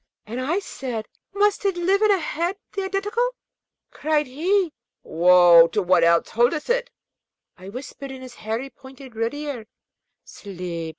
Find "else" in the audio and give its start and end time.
6.03-6.29